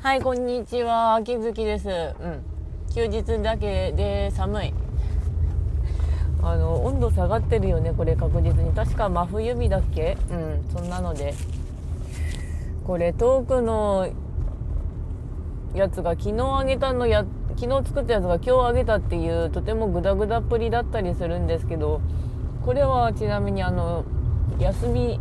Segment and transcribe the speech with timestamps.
[0.00, 1.16] はい、こんにちは。
[1.16, 1.88] 秋月です。
[1.88, 2.44] うん。
[2.94, 4.74] 休日だけで寒い。
[6.40, 8.72] あの、温度下がってるよね、これ確実に。
[8.72, 10.16] 確か真冬日だっけ？
[10.30, 11.34] うん、そんなので。
[12.86, 14.08] これ、遠くの
[15.74, 17.24] やつが昨日あげたのや、
[17.56, 22.00] 昨日作ったやつが今日あげたっていう、とてもグダグダっぷりだったりするんですけど、
[22.64, 24.04] これはちなみにあの、
[24.60, 25.18] 休み、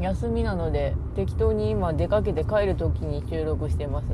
[0.00, 4.06] 休みなので適当に今出かけて帰る時に収録してます。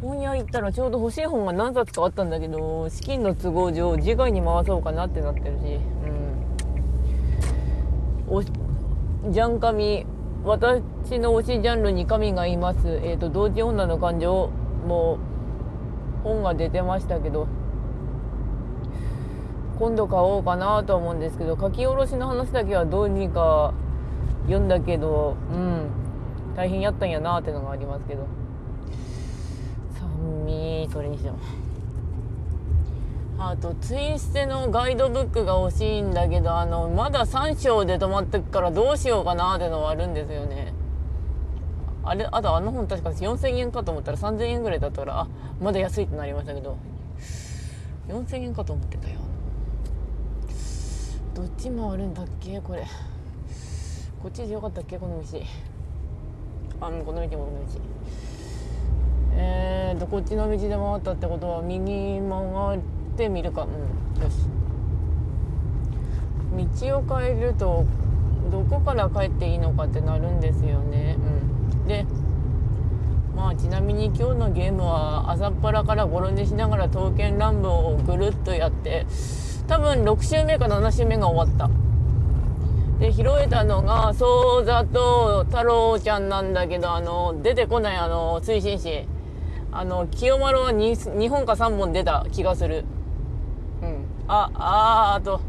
[0.00, 5.80] 本屋行ったらちょうど欲しい本が何冊かあったんだけど資金の都合上次回に回そうかなってなってるし。
[8.28, 8.36] うん。
[8.36, 10.06] おジャン神
[10.44, 13.00] 私の推しジャンルに神がいます。
[13.02, 14.50] えっ、と同時女の感情
[14.86, 15.18] も
[16.22, 17.46] 本が出てましたけど
[19.78, 23.72] 今度買おうかなと思うんですけど書き下ろしの話だけはどうにか
[24.48, 25.90] 読んだけどうん
[26.56, 28.26] 大変やったんやなってのがありますけど。
[29.94, 31.38] 寒いそれにしても。
[33.38, 40.74] あとツインステのガイドブックが欲しいんだけどあのまだ3章で止まってくからどうしようかなってのはあるんですよね。
[42.02, 45.28] あれあとあの本確か4000円かと思ったら3000円ぐらいだったらあ
[45.60, 46.76] まだ安いってなりましたけど。
[48.08, 49.18] 4000円かと思ってたよ。
[51.34, 52.84] どっちもあるんだっけこれ。
[54.22, 54.98] こっちでよかったっけ？
[54.98, 55.38] この道
[56.80, 57.80] あうこの道もこの道
[59.36, 62.78] えーとこっちの道で回ったってことは右曲がっ
[63.16, 63.62] てみるか。
[63.62, 64.48] うんよし。
[66.80, 67.84] 道を変えると
[68.50, 71.16] どこから帰っていいのかってなるんですよね。
[71.18, 71.86] うん。
[71.86, 72.04] で
[73.36, 79.06] まあちなみに今日のゲームは朝っぱらからゴロ寝しながら刀剣乱舞をぐるっとやって
[79.68, 81.70] 多分6周目か7周目が終わった。
[82.98, 89.06] で拾えたのが宗座と太郎ちゃんなんだけどあの出てこないあの推進士。
[89.70, 92.84] あの清丸は 2, 2本か3本出た気がする。
[93.82, 94.04] うん。
[94.26, 95.40] あああと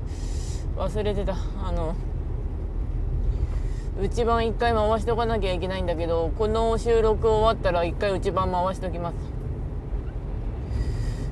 [0.78, 1.36] 忘れてた。
[1.64, 1.96] あの
[4.00, 9.39] 内番1回回しとかなきゃいけないんだけどこの収録終わったら1回内番回しときます。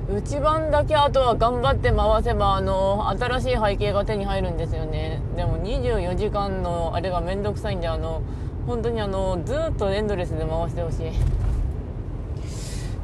[0.08, 5.20] 内番だけあとは頑張って回せばあの新しい背景が手に入るんですよね。
[5.36, 8.22] でも24時間のあれがめんどくさいんであの
[8.66, 11.10] 本当にあのずっとエンドレスで回してほしい。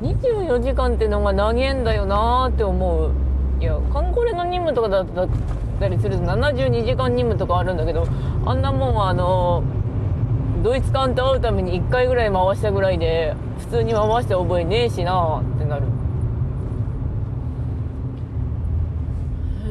[0.01, 3.13] 24時間ってのが長えんだよなーって思う。
[3.61, 5.29] いやカンコレの任務とかだっ
[5.79, 8.07] たりすると72時間任務とかあるんだけど
[8.47, 9.63] あんなもんはあの
[10.63, 15.94] ドイツ艦と会うために1回ぐらい回したぐらいで普通に回して覚えねえしなーってなる。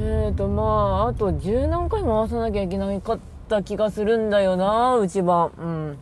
[0.05, 5.97] えーとまああと十何回回さなきゃいけなかった気がするんだよな内番うん。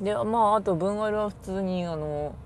[0.00, 2.36] でまああと分割は普通にあの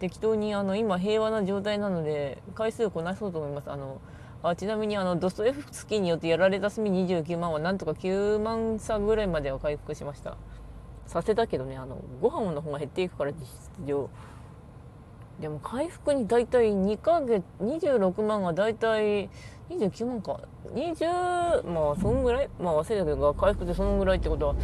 [0.00, 3.70] 適当にあの今平和な状態なので回数こなそうと思います。
[3.70, 4.00] あの
[4.42, 10.36] あちなみにあのドストエフスキーによってやられた隅29万はなんとか9万差ぐらいまでは回復しました。
[11.06, 14.10] させたけどねあのご飯の方が減っていくから実質上。
[15.40, 19.30] でも回復に大体2ヶ月26万が大体
[19.70, 20.40] 29万か。
[20.74, 22.48] 20まあそんぐらい？
[22.60, 24.54] まあ忘れたけど回復でそのぐらいってことは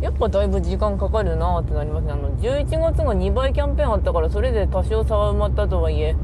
[0.00, 2.12] やっぱだいぶ時間かかるなってなりますね。
[2.12, 6.16] あの11月が2倍キャンペーンあったからそれで多少差は埋まったとはいえ。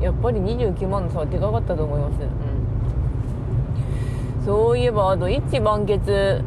[0.00, 2.20] やっぱり29万の差はでかかったと思います。
[2.22, 2.24] う
[4.42, 4.44] ん。
[4.44, 6.44] そういえばあと一致団結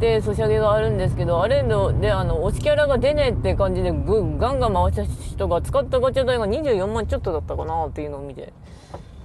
[0.00, 8.52] でソシャゲがあるんですけどあれのであの推しキャラが出ねえって感じでぐガンガン回した人が使ったガチャ代が24万ちょっとだったかなっていうのを見て。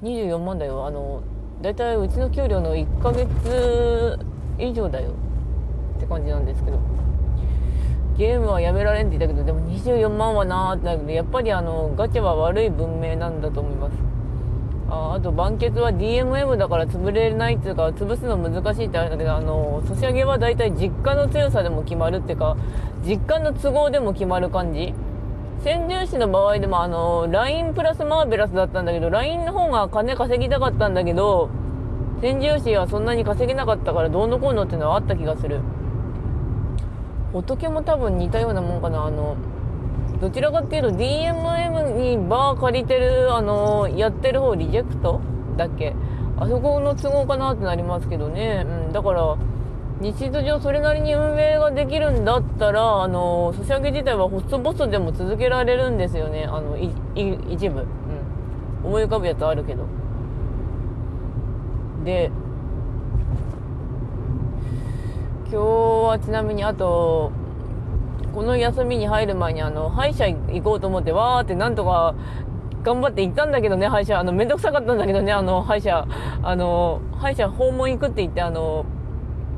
[0.03, 0.85] 24万だよ。
[0.85, 1.23] あの
[1.61, 4.19] 大体うちの給料の1ヶ月
[4.59, 5.11] 以上だよ
[5.97, 6.79] って感じなんですけど。
[8.17, 14.14] ゲームはやめられんって言ったけどでも24万はなーってなるけどやっぱりあのガチャは悪い文明なんだと思います。
[14.89, 22.55] ああと盤結は DMM だから潰れないっていうか潰すの難しいってあるんだけどあのソシャゲは大体実家の強さでも決まるっていうか
[23.03, 24.93] 実家の都合でも決まる感じ。
[25.63, 31.49] 先住士の場合でもあの LINE プラスマーベラスだったんだけど LINE の方が金稼ぎたかったんだけど
[32.21, 35.61] 先住士はそんなに稼げなかったからどうのこうのっていうのはあった気がする。
[37.33, 39.05] 仏も多分似たようなもんかな。
[39.05, 39.37] あの
[40.19, 45.21] どちらかっていうと DMM にバー借りてるあのやってる方リジェクト
[45.57, 45.93] だっけ？
[46.37, 49.37] あそこの都合かなってなりますけどね、うん、だから
[50.01, 56.45] 日常上それなりに運営ができるんだったらあのソシャゲ自体はホストボスでも続けられるんですよね。
[56.45, 57.87] あのいい一部、うん、
[58.87, 59.85] 思い浮かぶやつあるけど。
[62.03, 62.29] で
[65.49, 67.31] 今日はちなみにあと
[68.35, 72.13] この休みに入る前にあの歯医者行こうと思ってわーってなんとか
[72.83, 76.05] 頑張って行ったんだけどね歯医者あの面倒くさかったんだけどねあの歯医者
[76.43, 78.85] あの歯医者訪問行くって言ってあの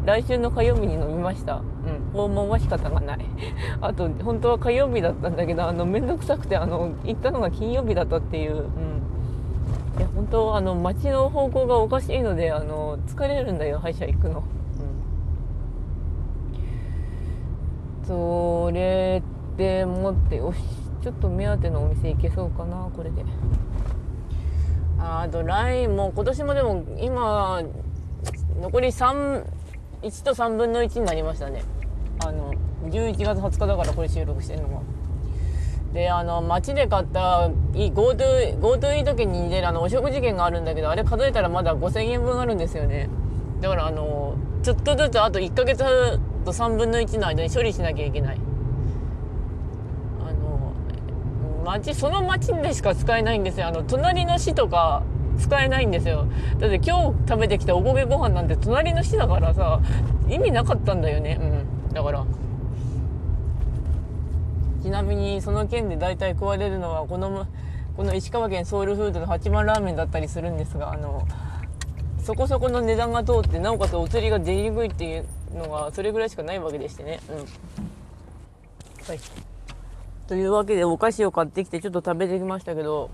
[0.06, 1.56] 来週の火曜日に飲みました。
[1.56, 2.12] うん。
[2.14, 3.26] 訪問は仕方がない。
[3.82, 8.54] あと本当は火曜日だったんだけどあの面倒くさくてあの行ったのが金曜日だったっていう。
[8.54, 8.62] うん。
[9.98, 14.44] いや本当あの街の方向がおかしいのであの疲れるんだよ歯医者行くの。
[18.08, 19.22] それ
[19.58, 20.60] でもってよし
[21.04, 23.24] ちょっと目当てのお店行けそうかなこれで。
[25.00, 27.62] ああと来も今年もでも今
[28.60, 29.44] 残り31
[30.24, 31.64] と3分の1になりましたね。
[32.26, 32.54] あの
[32.86, 34.82] 11月20日だからこれ収録してるのが。
[35.94, 43.10] であの街で買った GoTo GoTo いい時に出るあのお食事券があるんだけどあれ数えたらまだ5000円分あるんですよね。
[43.62, 45.84] だからあのちょっとずつあと1ヶ月
[46.48, 48.38] と3分の1の間に処理しなきゃいけない。
[50.26, 50.74] あの
[51.66, 53.68] 町その町でしか使えないんですよ。
[53.68, 55.04] あの隣の市とか
[55.38, 56.26] 使えないんですよ。
[56.58, 59.82] だって今日食べてきたおこげご飯なんて隣の市だからさ
[60.30, 61.38] 意味なかったんだよね。
[61.90, 61.94] うん。
[61.94, 62.26] だから。
[64.82, 67.46] ちなみにその県で大体食われるのはこの
[67.98, 71.28] この石川県ソウルフードの八幡ラーメンだったりするんですがあの
[72.24, 75.26] そこそこの値段が通ってなおかつお釣りが出にくいっていう
[75.58, 77.20] のがそれぐらいしかないわけでしてね。
[77.30, 77.38] うん。
[77.38, 77.44] は
[79.14, 79.20] い。
[80.28, 83.10] というわけでお菓子を買ってきてちょっと食べてきましたけど、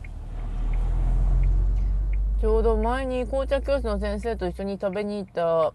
[2.41, 5.73] ちょうど前に紅茶教室の先生と一緒に食べに行った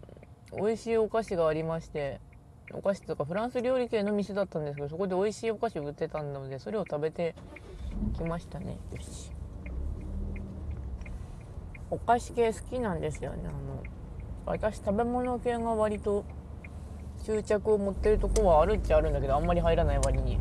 [0.54, 2.20] 美味しいお菓子がありまして、
[2.72, 7.34] お菓子とかフランス料理系の店だったんですけど、そこで美味しいお菓子を売ってたので、それを食べて
[8.16, 8.76] きましたね。
[8.92, 9.32] よし。
[11.90, 13.38] お菓子系好きなんですよね。
[13.46, 13.82] あの、
[14.44, 16.24] 私食べ物系が割と
[17.28, 20.38] 執着を持ってるとこはあるっちゃあるんだけどあんまり入らない割に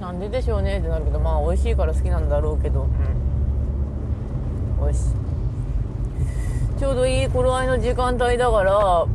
[0.00, 2.84] なんででしょうねってなるけどまあ美味しいから好きなんだろうけど
[4.80, 5.00] うんよし
[6.78, 9.06] ちょうどいい頃合いの時間帯だから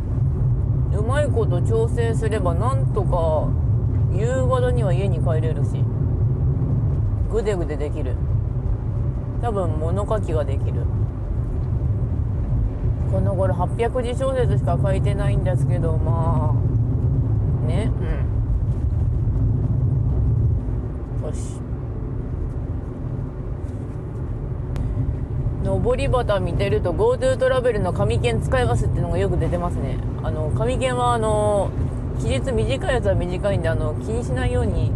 [1.00, 3.50] うまいこと調整すればなんとか
[4.16, 5.84] 夕方には家に帰れるし
[7.32, 8.16] ぐでぐでできる
[9.42, 10.84] 多分物書きができる
[13.12, 17.92] この頃800字小説しか書いてないんですけどまあね。
[21.22, 21.28] うん。
[21.28, 21.62] よし。
[25.64, 29.98] 上り旗見てると GoTo トラベルの紙券使いますっていうのがよく出てますね。
[30.24, 31.72] あの紙券はあの
[32.20, 34.92] 期日短いやつは短いんであの気にしないように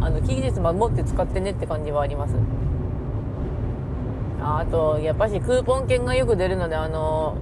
[0.00, 2.34] あの期日守って使ってねって感じはあります
[4.42, 7.36] あと、やっぱしクーポン券がよく出るので、あの、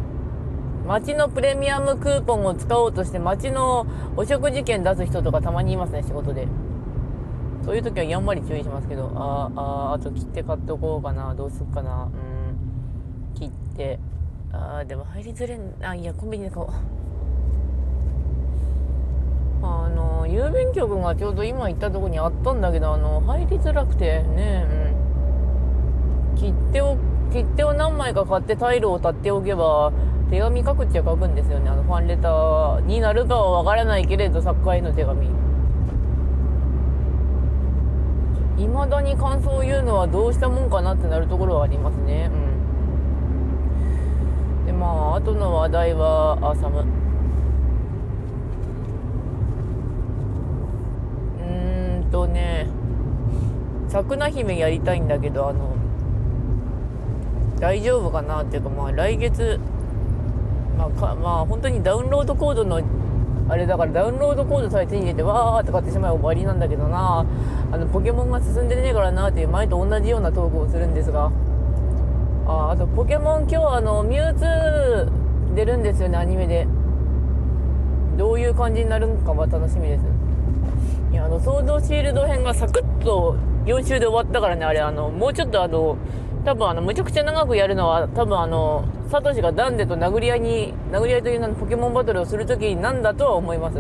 [0.87, 3.87] 街のプレミアムクーポンを使おうとして、街の
[4.17, 6.47] お食事券出す人とかたまにいますね、仕事で。
[7.65, 13.99] そういう時はやんわり注意しますけど、ああ、あと切って買っておこうかな、どうすっかな、うん、切って、
[14.53, 16.71] ああ、でも入りづれん、あ、いや、コンビニで買おう。
[19.63, 24.80] あの、郵便局がちょうど今行ったとこにあったんだけど、あの、入りづらくてね、うん。
[26.41, 26.97] 切手を
[27.31, 29.93] 切手を何枚か買ってタイルを立っておけば
[30.31, 31.69] 手紙書くっちゃ書くんですよね。
[31.69, 35.29] あのファンレターになるかはわからないけれど作家への手紙。
[38.59, 42.31] いまだに感想を言うのはどうしたもんかなってなるところはありますね。
[44.63, 44.67] うん。
[44.67, 46.81] でまああとの話題はあ寒
[51.41, 51.43] う
[52.05, 52.67] んとね。
[53.89, 55.75] 桜姫やりたいんだけどあの
[57.61, 59.61] 大丈夫かなっていうか、まあ、来月、
[60.79, 62.81] まあ、まあ、本当にダウンロードコードの、
[63.49, 67.27] あれだからダウンロードコードさえ手に入れて、わーって買ってしまえば終わりなんだけどな、
[67.71, 71.31] あの、ポケモンが進んでねえからなっていう前と同じようなトークをするんですが、
[72.47, 76.67] ああと、ポケモン今日あの、ミュウツー出るんですよね、アニメで。
[78.17, 80.05] どういう感じになるのかは楽しみです。
[81.13, 83.37] いや、あの、ソードシールド編がサクッと
[83.67, 85.97] 4週で終わったからね、あれ、あの、もうちょっとあの、
[86.45, 93.77] 多分あの、むちゃくちゃ長くやるのは、多分あの、サトシがダンデと殴り合いに、殴り合いという名のポケモンバトルをするときなんだとは思います。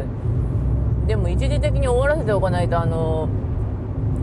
[1.06, 3.28] でも一時的に終わらせておかないと、あの、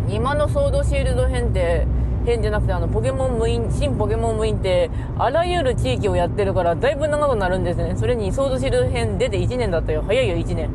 [0.09, 1.87] 今のソードシールド編って、
[2.25, 7.95] 編じゃなくて、あの、ポケモン無印、新ポケモン無印って、あらゆる地域をやってるから、だいぶ長くなるんですね。
[7.95, 10.03] それに、ソードシールド編出て1年だったよ。
[10.05, 10.69] 早いよ、1年。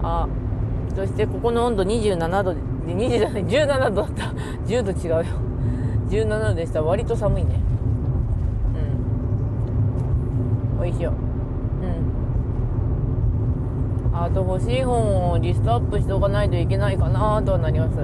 [0.00, 0.06] うん。
[0.06, 0.28] あ、
[0.94, 4.24] そしてここの温度27度で、2時じゃない、17度だった。
[4.66, 5.24] 10度違うよ。
[6.08, 6.82] 17度でした。
[6.82, 7.60] 割と寒いね。
[10.76, 10.82] うん。
[10.82, 11.12] おいしいよ。
[11.12, 11.14] う
[14.14, 14.16] ん。
[14.16, 17.96] あと欲しい本をリストアップしておかないといけないかなとはなります。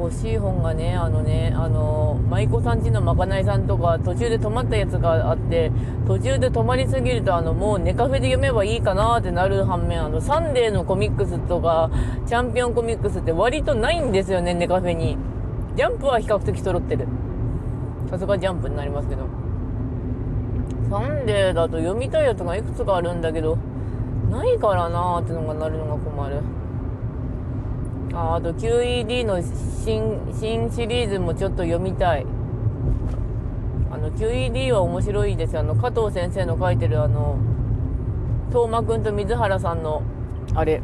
[0.00, 5.70] 欲しい本がねあのねあの舞妓さんちのまかないさんとか途中で止まったやつがあって
[6.06, 11.90] 途中で止まりすぎるとあのもうネカフェで読めばいいかなってなる反面あのサンデーのコミックスとか
[12.26, 15.18] チャンピオンコミックスって割とないんですよねネカフェに。
[15.76, 17.06] ジャンプは比較的揃ってる。
[18.10, 19.22] さすがジャンプになりますけど。
[20.90, 23.56] サンデーだと読みたいやつがいくつかあるんだけど
[24.28, 26.42] ないからなーってのがなるのが困る。
[28.12, 32.26] ああと QED の新新シリーズもちょっと読みたい。
[33.92, 37.38] あの QED は面白いですあの加藤先生の書いてるあの
[38.48, 40.02] 東馬くんと水原さんの
[40.54, 40.80] あれ。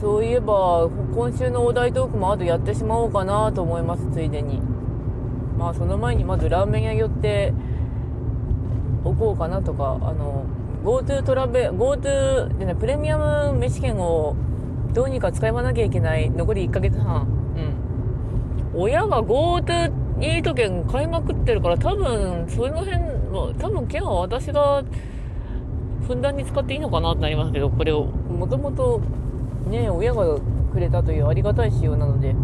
[0.00, 4.60] そういえば今週のお題トークもあとやってしまおうかなと思いますついでに。
[5.58, 7.52] まあその前にまずラーメン屋寄って
[9.04, 10.44] おこうかなとかあの
[10.82, 14.36] GoTo トラベ GoTo でねプレミアム飯券を
[14.92, 17.26] どうにか使いまなきゃいけない残り1ヶ月半。
[18.74, 18.80] うん。
[18.80, 22.98] 親が GoTo イート券買いまくってるから多分その辺
[23.30, 24.82] の多分券は私が
[26.06, 29.00] ふんだんに使っていいのかなってなりますけどこれをもともと
[29.68, 30.38] ね親が
[30.72, 32.34] くれたというありがたい仕様なので。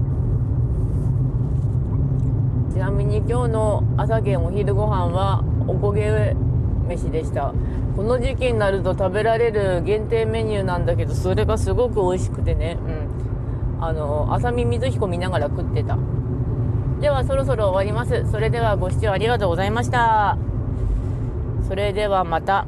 [2.75, 6.35] ちなみに今日の朝券お昼ご飯はおこげ
[6.85, 7.53] 飯でした。
[7.97, 12.79] この時期になると食べられる限定メニューなんだけどそれがすごく美味しくてね。
[13.79, 13.85] うん。
[13.85, 15.99] あの浅見水彦見ながら食ってた。
[17.01, 18.31] ではそろそろ終わります。
[18.31, 20.39] それではご視聴ありがとうございました。
[21.69, 22.67] それではまた。